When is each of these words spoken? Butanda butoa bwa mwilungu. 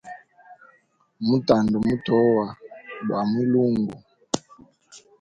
Butanda 1.27 1.75
butoa 1.85 2.45
bwa 3.05 3.19
mwilungu. 3.29 3.95